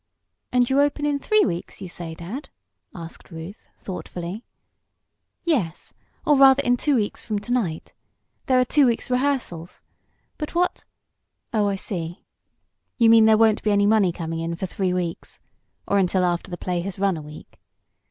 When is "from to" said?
7.21-7.51